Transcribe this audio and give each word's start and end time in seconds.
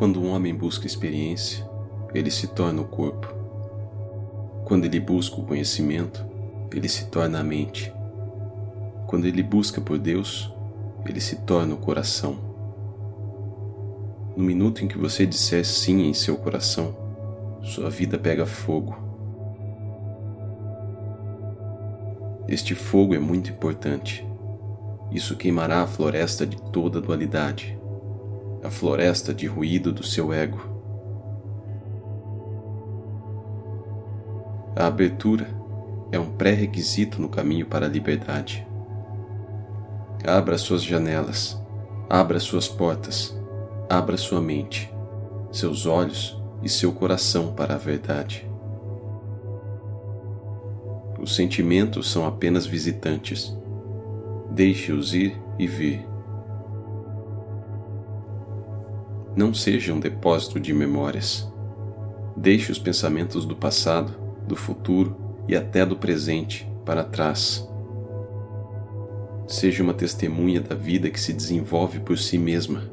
Quando 0.00 0.18
um 0.18 0.30
homem 0.30 0.54
busca 0.54 0.86
experiência, 0.86 1.62
ele 2.14 2.30
se 2.30 2.46
torna 2.46 2.80
o 2.80 2.86
corpo. 2.86 3.34
Quando 4.64 4.86
ele 4.86 4.98
busca 4.98 5.38
o 5.38 5.44
conhecimento, 5.44 6.24
ele 6.72 6.88
se 6.88 7.08
torna 7.10 7.40
a 7.40 7.44
mente. 7.44 7.92
Quando 9.06 9.26
ele 9.26 9.42
busca 9.42 9.78
por 9.78 9.98
Deus, 9.98 10.50
ele 11.04 11.20
se 11.20 11.36
torna 11.42 11.74
o 11.74 11.76
coração. 11.76 12.38
No 14.34 14.42
minuto 14.42 14.82
em 14.82 14.88
que 14.88 14.96
você 14.96 15.26
disser 15.26 15.66
sim 15.66 16.06
em 16.06 16.14
seu 16.14 16.38
coração, 16.38 16.96
sua 17.62 17.90
vida 17.90 18.18
pega 18.18 18.46
fogo. 18.46 18.96
Este 22.48 22.74
fogo 22.74 23.14
é 23.14 23.18
muito 23.18 23.50
importante. 23.50 24.26
Isso 25.12 25.36
queimará 25.36 25.82
a 25.82 25.86
floresta 25.86 26.46
de 26.46 26.56
toda 26.72 27.02
dualidade, 27.02 27.78
a 28.62 28.70
floresta 28.70 29.32
de 29.32 29.46
ruído 29.46 29.92
do 29.92 30.02
seu 30.02 30.32
ego. 30.32 30.60
A 34.76 34.86
abertura 34.86 35.48
é 36.12 36.18
um 36.18 36.30
pré-requisito 36.30 37.20
no 37.20 37.28
caminho 37.28 37.66
para 37.66 37.86
a 37.86 37.88
liberdade. 37.88 38.66
Abra 40.26 40.58
suas 40.58 40.82
janelas, 40.82 41.60
abra 42.08 42.38
suas 42.38 42.68
portas, 42.68 43.36
abra 43.88 44.16
sua 44.16 44.40
mente, 44.40 44.92
seus 45.50 45.86
olhos 45.86 46.40
e 46.62 46.68
seu 46.68 46.92
coração 46.92 47.52
para 47.52 47.74
a 47.74 47.78
verdade. 47.78 48.48
Os 51.20 51.36
sentimentos 51.36 52.10
são 52.10 52.26
apenas 52.26 52.64
visitantes. 52.64 53.54
Deixe-os 54.50 55.12
ir 55.12 55.36
e 55.58 55.66
vir. 55.66 56.09
Não 59.36 59.54
seja 59.54 59.94
um 59.94 60.00
depósito 60.00 60.58
de 60.58 60.72
memórias. 60.74 61.50
Deixe 62.36 62.72
os 62.72 62.78
pensamentos 62.78 63.44
do 63.44 63.54
passado, 63.54 64.14
do 64.46 64.56
futuro 64.56 65.16
e 65.46 65.54
até 65.54 65.86
do 65.86 65.96
presente 65.96 66.70
para 66.84 67.04
trás. 67.04 67.68
Seja 69.46 69.82
uma 69.82 69.94
testemunha 69.94 70.60
da 70.60 70.74
vida 70.74 71.10
que 71.10 71.20
se 71.20 71.32
desenvolve 71.32 72.00
por 72.00 72.18
si 72.18 72.38
mesma. 72.38 72.90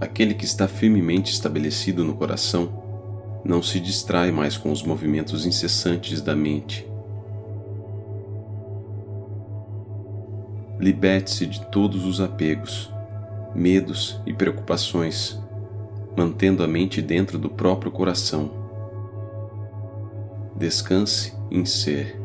Aquele 0.00 0.34
que 0.34 0.44
está 0.44 0.68
firmemente 0.68 1.32
estabelecido 1.32 2.04
no 2.04 2.14
coração 2.14 2.84
não 3.44 3.62
se 3.62 3.78
distrai 3.80 4.30
mais 4.30 4.56
com 4.56 4.70
os 4.70 4.82
movimentos 4.82 5.46
incessantes 5.46 6.20
da 6.20 6.34
mente. 6.34 6.86
Liberte-se 10.86 11.46
de 11.46 11.66
todos 11.66 12.06
os 12.06 12.20
apegos, 12.20 12.88
medos 13.52 14.20
e 14.24 14.32
preocupações, 14.32 15.36
mantendo 16.16 16.62
a 16.62 16.68
mente 16.68 17.02
dentro 17.02 17.40
do 17.40 17.50
próprio 17.50 17.90
coração. 17.90 18.52
Descanse 20.54 21.34
em 21.50 21.64
ser. 21.64 22.22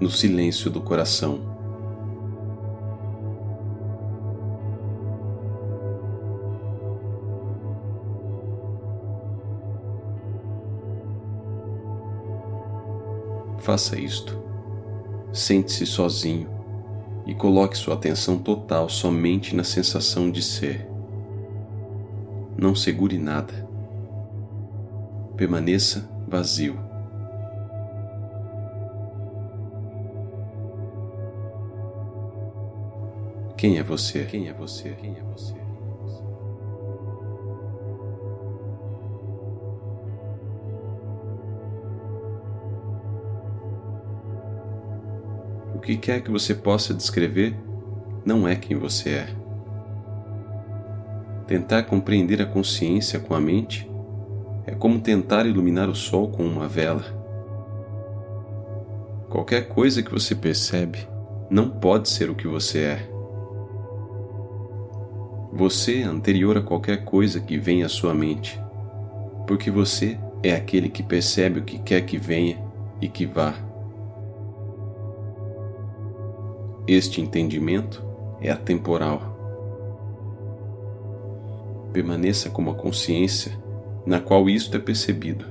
No 0.00 0.10
silêncio 0.10 0.68
do 0.68 0.80
coração. 0.80 1.55
Faça 13.58 13.98
isto. 13.98 14.42
Sente-se 15.32 15.84
sozinho 15.84 16.48
e 17.26 17.34
coloque 17.34 17.76
sua 17.76 17.94
atenção 17.94 18.38
total 18.38 18.88
somente 18.88 19.54
na 19.54 19.64
sensação 19.64 20.30
de 20.30 20.42
ser. 20.42 20.88
Não 22.56 22.74
segure 22.74 23.18
nada. 23.18 23.68
Permaneça 25.36 26.08
vazio. 26.26 26.78
Quem 33.56 33.78
é 33.78 33.82
você? 33.82 34.24
Quem 34.24 34.48
é 34.48 34.52
você? 34.52 34.90
Quem 34.90 35.16
é 35.16 35.22
você? 35.22 35.65
Que 45.86 45.96
quer 45.96 46.20
que 46.20 46.32
você 46.32 46.52
possa 46.52 46.92
descrever 46.92 47.54
não 48.24 48.46
é 48.46 48.56
quem 48.56 48.76
você 48.76 49.10
é. 49.10 49.28
Tentar 51.46 51.84
compreender 51.84 52.42
a 52.42 52.46
consciência 52.46 53.20
com 53.20 53.32
a 53.32 53.40
mente 53.40 53.88
é 54.66 54.72
como 54.72 54.98
tentar 54.98 55.46
iluminar 55.46 55.88
o 55.88 55.94
sol 55.94 56.28
com 56.28 56.44
uma 56.44 56.66
vela. 56.66 57.04
Qualquer 59.30 59.68
coisa 59.68 60.02
que 60.02 60.10
você 60.10 60.34
percebe 60.34 61.06
não 61.48 61.70
pode 61.70 62.08
ser 62.08 62.28
o 62.30 62.34
que 62.34 62.48
você 62.48 62.80
é. 62.80 63.10
Você 65.52 66.00
é 66.00 66.02
anterior 66.02 66.58
a 66.58 66.62
qualquer 66.62 67.04
coisa 67.04 67.38
que 67.38 67.56
venha 67.56 67.86
à 67.86 67.88
sua 67.88 68.12
mente, 68.12 68.60
porque 69.46 69.70
você 69.70 70.18
é 70.42 70.52
aquele 70.52 70.88
que 70.88 71.04
percebe 71.04 71.60
o 71.60 71.64
que 71.64 71.78
quer 71.78 72.00
que 72.00 72.18
venha 72.18 72.58
e 73.00 73.06
que 73.06 73.24
vá. 73.24 73.65
Este 76.88 77.20
entendimento 77.20 78.00
é 78.40 78.48
atemporal. 78.48 79.34
Permaneça 81.92 82.48
como 82.48 82.70
a 82.70 82.74
consciência 82.74 83.58
na 84.06 84.20
qual 84.20 84.48
isto 84.48 84.76
é 84.76 84.78
percebido. 84.78 85.44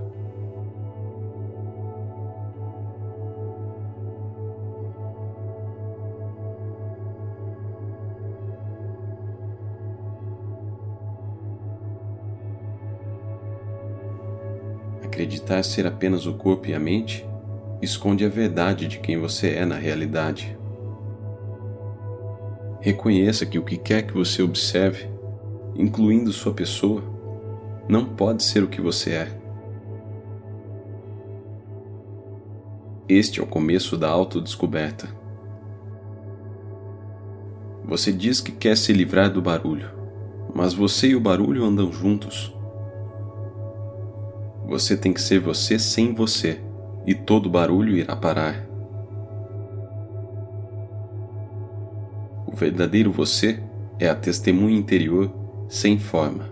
Acreditar 15.04 15.64
ser 15.64 15.86
apenas 15.86 16.26
o 16.26 16.34
corpo 16.36 16.68
e 16.68 16.74
a 16.74 16.80
mente 16.80 17.28
esconde 17.82 18.24
a 18.24 18.30
verdade 18.30 18.88
de 18.88 19.00
quem 19.00 19.18
você 19.18 19.50
é 19.50 19.66
na 19.66 19.76
realidade. 19.76 20.55
Reconheça 22.86 23.48
que 23.48 23.58
o 23.58 23.64
que 23.64 23.78
quer 23.78 24.04
que 24.04 24.14
você 24.14 24.44
observe, 24.44 25.10
incluindo 25.76 26.32
sua 26.32 26.54
pessoa, 26.54 27.02
não 27.90 28.06
pode 28.06 28.44
ser 28.44 28.62
o 28.64 28.68
que 28.68 28.80
você 28.80 29.10
é. 29.14 29.40
Este 33.10 33.40
é 33.40 33.44
o 33.44 33.48
começo 33.48 33.98
da 33.98 34.08
autodescoberta. 34.08 35.08
Você 37.84 38.14
diz 38.14 38.40
que 38.40 38.52
quer 38.52 38.78
se 38.78 38.94
livrar 38.94 39.34
do 39.34 39.42
barulho, 39.42 39.90
mas 40.54 40.72
você 40.72 41.08
e 41.08 41.16
o 41.16 41.20
barulho 41.20 41.66
andam 41.66 41.92
juntos. 41.92 42.56
Você 44.68 44.96
tem 44.96 45.12
que 45.12 45.22
ser 45.22 45.40
você 45.40 45.80
sem 45.80 46.14
você, 46.14 46.62
e 47.04 47.16
todo 47.16 47.50
barulho 47.50 47.98
irá 47.98 48.16
parar. 48.16 48.65
O 52.56 52.58
verdadeiro 52.58 53.12
você 53.12 53.62
é 54.00 54.08
a 54.08 54.16
testemunha 54.16 54.78
interior 54.78 55.30
sem 55.68 56.00
forma. 56.00 56.50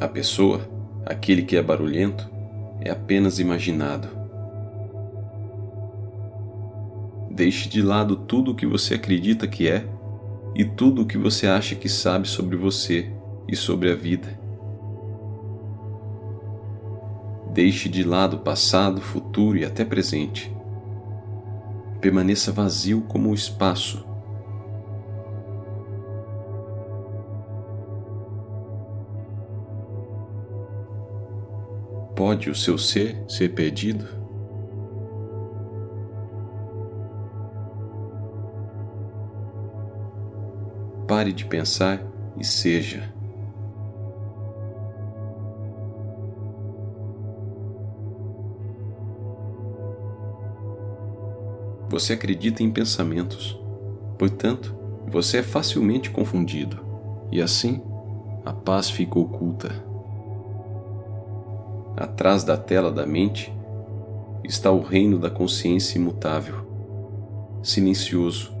A 0.00 0.08
pessoa, 0.08 0.68
aquele 1.04 1.42
que 1.42 1.56
é 1.56 1.62
barulhento, 1.62 2.28
é 2.80 2.90
apenas 2.90 3.38
imaginado. 3.38 4.08
Deixe 7.30 7.68
de 7.68 7.80
lado 7.80 8.16
tudo 8.16 8.50
o 8.50 8.54
que 8.56 8.66
você 8.66 8.94
acredita 8.94 9.46
que 9.46 9.68
é 9.68 9.86
e 10.56 10.64
tudo 10.64 11.02
o 11.02 11.06
que 11.06 11.16
você 11.16 11.46
acha 11.46 11.76
que 11.76 11.88
sabe 11.88 12.26
sobre 12.26 12.56
você 12.56 13.12
e 13.46 13.54
sobre 13.54 13.92
a 13.92 13.94
vida. 13.94 14.36
Deixe 17.54 17.88
de 17.88 18.02
lado 18.02 18.38
passado, 18.38 19.00
futuro 19.00 19.56
e 19.56 19.64
até 19.64 19.84
presente 19.84 20.55
permaneça 22.06 22.52
vazio 22.52 23.02
como 23.08 23.30
o 23.30 23.34
espaço. 23.34 24.06
Pode 32.14 32.48
o 32.48 32.54
seu 32.54 32.78
ser 32.78 33.24
ser 33.28 33.54
perdido? 33.54 34.06
Pare 41.08 41.32
de 41.32 41.44
pensar 41.44 42.00
e 42.38 42.44
seja. 42.44 43.15
Você 51.88 52.14
acredita 52.14 52.62
em 52.62 52.70
pensamentos, 52.70 53.58
portanto, 54.18 54.74
você 55.06 55.38
é 55.38 55.42
facilmente 55.42 56.10
confundido, 56.10 56.80
e 57.30 57.40
assim 57.40 57.80
a 58.44 58.52
paz 58.52 58.90
fica 58.90 59.18
oculta. 59.18 59.84
Atrás 61.96 62.44
da 62.44 62.56
tela 62.56 62.90
da 62.90 63.06
mente 63.06 63.52
está 64.44 64.70
o 64.70 64.82
reino 64.82 65.18
da 65.18 65.30
consciência 65.30 65.98
imutável, 65.98 66.66
silencioso, 67.62 68.52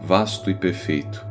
vasto 0.00 0.48
e 0.48 0.54
perfeito. 0.54 1.26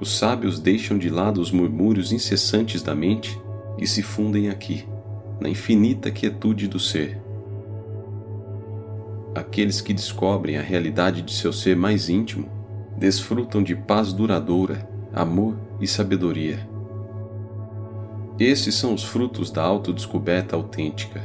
Os 0.00 0.16
sábios 0.16 0.60
deixam 0.60 0.98
de 0.98 1.08
lado 1.08 1.40
os 1.40 1.50
murmúrios 1.50 2.12
incessantes 2.12 2.82
da 2.82 2.94
mente 2.94 3.40
e 3.78 3.86
se 3.86 4.02
fundem 4.02 4.50
aqui, 4.50 4.86
na 5.40 5.48
infinita 5.48 6.10
quietude 6.10 6.68
do 6.68 6.78
ser. 6.78 7.25
Aqueles 9.36 9.82
que 9.82 9.92
descobrem 9.92 10.56
a 10.56 10.62
realidade 10.62 11.20
de 11.20 11.30
seu 11.34 11.52
ser 11.52 11.76
mais 11.76 12.08
íntimo 12.08 12.48
desfrutam 12.96 13.62
de 13.62 13.76
paz 13.76 14.10
duradoura, 14.10 14.88
amor 15.12 15.58
e 15.78 15.86
sabedoria. 15.86 16.66
Esses 18.38 18.74
são 18.74 18.94
os 18.94 19.04
frutos 19.04 19.50
da 19.50 19.62
autodescoberta 19.62 20.56
autêntica. 20.56 21.20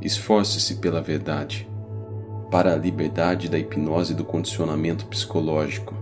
Esforce-se 0.00 0.76
pela 0.76 1.02
verdade, 1.02 1.68
para 2.50 2.72
a 2.72 2.76
liberdade 2.76 3.46
da 3.46 3.58
hipnose 3.58 4.14
do 4.14 4.24
condicionamento 4.24 5.04
psicológico. 5.04 5.97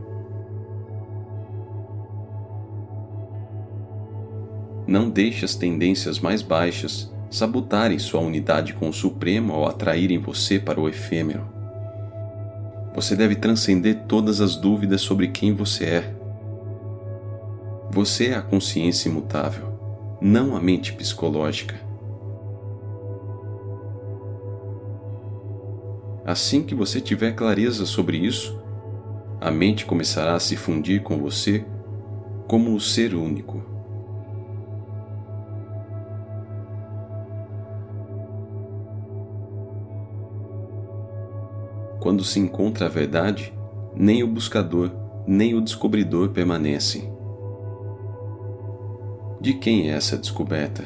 Não 4.87 5.11
deixe 5.11 5.45
as 5.45 5.55
tendências 5.55 6.21
mais 6.21 6.43
baixas 6.43 7.11
sabotarem 7.31 7.99
sua 7.99 8.21
unidade 8.21 8.73
com 8.73 8.89
o 8.89 8.93
Supremo 8.93 9.53
ao 9.53 9.67
atraírem 9.67 10.19
você 10.19 10.59
para 10.59 10.81
o 10.81 10.89
efêmero. 10.89 11.45
Você 12.95 13.15
deve 13.15 13.35
transcender 13.35 14.05
todas 14.07 14.41
as 14.41 14.57
dúvidas 14.57 15.01
sobre 15.01 15.29
quem 15.29 15.53
você 15.53 15.85
é. 15.85 16.15
Você 17.91 18.29
é 18.29 18.35
a 18.37 18.43
consciência 18.43 19.09
imutável, 19.09 19.79
não 20.21 20.57
a 20.57 20.61
mente 20.61 20.93
psicológica. 20.93 21.75
Assim 26.25 26.63
que 26.63 26.75
você 26.75 27.01
tiver 27.01 27.33
clareza 27.33 27.87
sobre 27.87 28.17
isso, 28.17 28.59
a 29.41 29.51
mente 29.51 29.85
começará 29.85 30.35
a 30.35 30.41
se 30.41 30.57
fundir 30.57 31.03
com 31.03 31.19
você 31.19 31.65
como 32.49 32.75
o 32.75 32.81
ser 32.81 33.15
único. 33.15 33.76
Quando 42.07 42.23
se 42.23 42.39
encontra 42.39 42.87
a 42.87 42.89
verdade, 42.89 43.53
nem 43.93 44.23
o 44.23 44.29
buscador, 44.29 44.93
nem 45.27 45.57
o 45.57 45.61
descobridor 45.61 46.29
permanecem. 46.29 47.13
De 49.41 49.55
quem 49.55 49.91
é 49.91 49.97
essa 49.97 50.17
descoberta? 50.17 50.85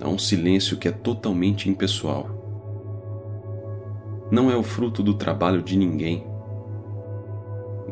Há 0.00 0.08
um 0.08 0.16
silêncio 0.16 0.78
que 0.78 0.88
é 0.88 0.92
totalmente 0.92 1.68
impessoal. 1.68 2.30
Não 4.30 4.50
é 4.50 4.56
o 4.56 4.62
fruto 4.62 5.02
do 5.02 5.12
trabalho 5.12 5.62
de 5.62 5.76
ninguém. 5.76 6.26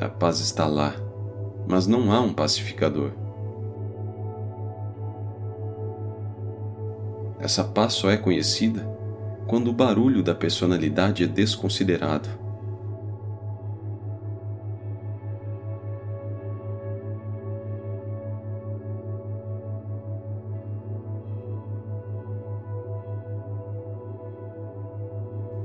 A 0.00 0.08
paz 0.08 0.40
está 0.40 0.66
lá, 0.66 0.94
mas 1.68 1.86
não 1.86 2.10
há 2.10 2.18
um 2.18 2.32
pacificador. 2.32 3.27
Essa 7.40 7.62
paz 7.62 7.94
só 7.94 8.10
é 8.10 8.16
conhecida 8.16 8.86
quando 9.46 9.68
o 9.68 9.72
barulho 9.72 10.22
da 10.22 10.34
personalidade 10.34 11.22
é 11.22 11.26
desconsiderado. 11.26 12.28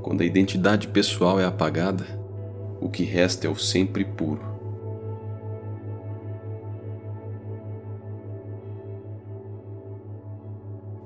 Quando 0.01 0.21
a 0.21 0.25
identidade 0.25 0.87
pessoal 0.89 1.39
é 1.39 1.45
apagada, 1.45 2.05
o 2.79 2.87
que 2.87 3.03
resta 3.03 3.47
é 3.47 3.49
o 3.49 3.55
sempre 3.55 4.05
puro. 4.05 4.52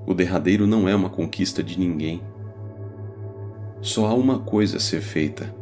O 0.07 0.13
derradeiro 0.13 0.65
não 0.65 0.87
é 0.87 0.95
uma 0.95 1.09
conquista 1.09 1.61
de 1.61 1.77
ninguém. 1.77 2.21
Só 3.81 4.05
há 4.05 4.13
uma 4.13 4.39
coisa 4.39 4.77
a 4.77 4.79
ser 4.79 5.01
feita: 5.01 5.53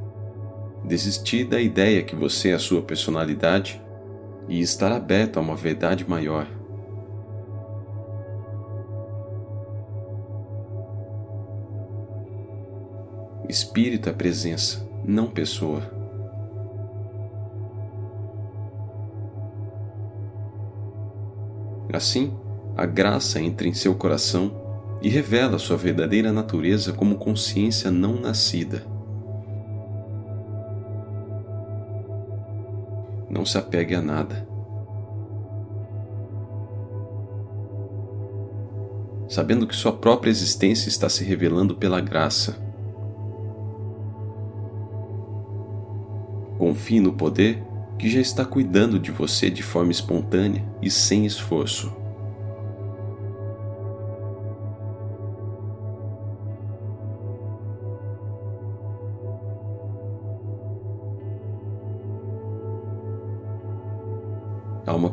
desistir 0.83 1.45
da 1.45 1.59
ideia 1.59 2.03
que 2.03 2.15
você 2.15 2.49
é 2.49 2.53
a 2.53 2.59
sua 2.59 2.83
personalidade 2.83 3.81
e 4.47 4.61
estar 4.61 4.91
aberto 4.91 5.37
a 5.37 5.41
uma 5.41 5.55
verdade 5.55 6.07
maior. 6.07 6.47
Espírito 13.49 14.09
é 14.09 14.13
presença, 14.13 14.87
não 15.03 15.27
pessoa. 15.27 15.81
Assim, 21.91 22.37
a 22.77 22.85
graça 22.85 23.39
entra 23.39 23.67
em 23.67 23.73
seu 23.73 23.95
coração 23.95 24.51
e 25.01 25.07
revela 25.07 25.57
sua 25.57 25.77
verdadeira 25.77 26.33
natureza 26.33 26.91
como 26.91 27.15
consciência 27.15 27.89
não 27.89 28.19
nascida. 28.19 28.83
Não 33.29 33.45
se 33.45 33.57
apegue 33.57 33.95
a 33.95 34.01
nada. 34.01 34.47
Sabendo 39.29 39.65
que 39.65 39.75
sua 39.75 39.93
própria 39.93 40.29
existência 40.29 40.89
está 40.89 41.07
se 41.07 41.23
revelando 41.23 41.75
pela 41.75 42.01
graça. 42.01 42.57
Confie 46.57 46.99
no 46.99 47.13
poder 47.13 47.63
que 47.97 48.09
já 48.09 48.19
está 48.19 48.43
cuidando 48.43 48.99
de 48.99 49.11
você 49.11 49.49
de 49.49 49.63
forma 49.63 49.91
espontânea 49.91 50.63
e 50.81 50.89
sem 50.89 51.25
esforço. 51.25 52.04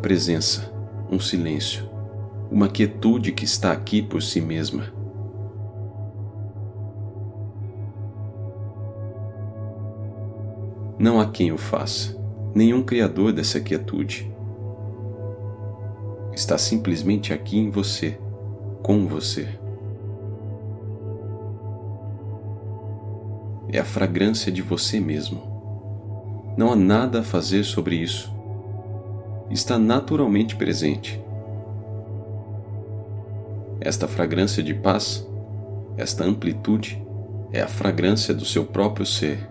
Presença, 0.02 0.68
um 1.09 1.21
silêncio, 1.21 1.88
uma 2.50 2.68
quietude 2.68 3.30
que 3.30 3.44
está 3.44 3.71
aqui 3.71 4.02
por 4.02 4.21
si 4.21 4.40
mesma. 4.40 4.92
Não 10.99 11.21
há 11.21 11.26
quem 11.30 11.52
o 11.52 11.56
faça, 11.56 12.21
nenhum 12.52 12.82
criador 12.82 13.32
dessa 13.32 13.61
quietude. 13.61 14.28
Está 16.32 16.59
simplesmente 16.59 17.32
aqui 17.32 17.56
em 17.56 17.71
você, 17.71 18.18
com 18.82 19.06
você. 19.06 19.49
É 23.68 23.78
a 23.78 23.85
fragrância 23.85 24.50
de 24.50 24.62
você 24.62 24.99
mesmo. 24.99 25.40
Não 26.59 26.73
há 26.73 26.76
nada 26.76 27.21
a 27.21 27.25
fazer 27.25 27.62
sobre 27.62 27.94
isso 27.94 28.41
está 29.52 29.78
naturalmente 29.78 30.56
presente. 30.56 31.23
Esta 33.80 34.09
fragrância 34.09 34.62
de 34.62 34.73
paz, 34.75 35.26
esta 35.97 36.25
amplitude, 36.25 37.02
é 37.52 37.61
a 37.61 37.68
fragrância 37.68 38.32
do 38.32 38.44
seu 38.44 38.64
próprio 38.64 39.04
ser. 39.04 39.47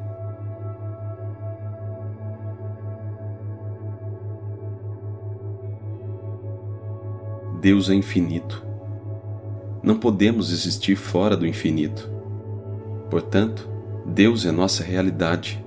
Deus 7.62 7.92
é 7.92 7.94
infinito. 7.94 8.66
Não 9.84 9.98
podemos 9.98 10.52
existir 10.52 10.96
fora 10.96 11.38
do 11.38 11.46
infinito. 11.46 12.10
Portanto, 13.10 13.70
Deus 14.04 14.46
é 14.46 14.52
nossa 14.52 14.84
realidade. 14.84 15.61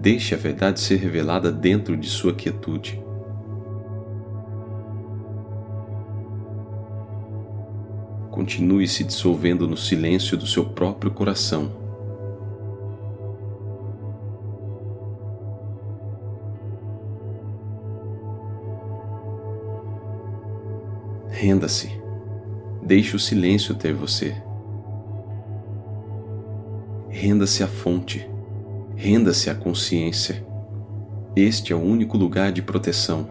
Deixe 0.00 0.34
a 0.34 0.38
verdade 0.38 0.80
ser 0.80 0.96
revelada 0.96 1.52
dentro 1.52 1.94
de 1.94 2.08
sua 2.08 2.32
quietude. 2.32 2.98
Continue 8.30 8.88
se 8.88 9.04
dissolvendo 9.04 9.68
no 9.68 9.76
silêncio 9.76 10.38
do 10.38 10.46
seu 10.46 10.64
próprio 10.64 11.10
coração. 11.10 11.70
Renda-se. 21.28 21.90
Deixe 22.82 23.14
o 23.14 23.18
silêncio 23.18 23.74
ter 23.74 23.92
você. 23.92 24.34
Renda-se 27.10 27.62
à 27.62 27.68
fonte. 27.68 28.39
Renda-se 29.02 29.48
à 29.48 29.54
consciência. 29.54 30.46
Este 31.34 31.72
é 31.72 31.76
o 31.76 31.80
único 31.80 32.18
lugar 32.18 32.52
de 32.52 32.60
proteção. 32.60 33.26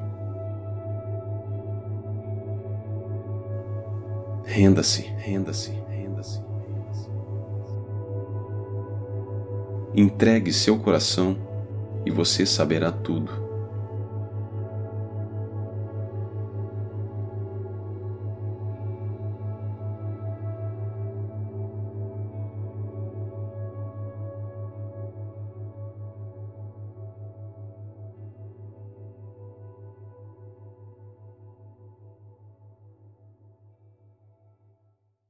Renda-se, 4.44 5.04
renda-se, 5.20 5.70
renda-se. 5.88 6.42
Entregue 9.94 10.52
seu 10.52 10.80
coração 10.80 11.38
e 12.04 12.10
você 12.10 12.48
saberá 12.48 12.92
tudo. 12.92 13.39